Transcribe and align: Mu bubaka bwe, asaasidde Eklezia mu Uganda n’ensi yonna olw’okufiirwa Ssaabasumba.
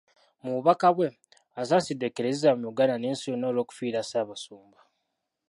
Mu 0.43 0.51
bubaka 0.55 0.87
bwe, 0.95 1.07
asaasidde 1.61 2.05
Eklezia 2.09 2.51
mu 2.59 2.65
Uganda 2.71 2.95
n’ensi 2.97 3.25
yonna 3.29 3.45
olw’okufiirwa 3.49 4.01
Ssaabasumba. 4.05 4.79